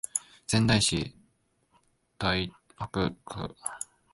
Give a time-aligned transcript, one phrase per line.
[0.47, 0.95] 仙台市
[2.17, 3.15] 太白区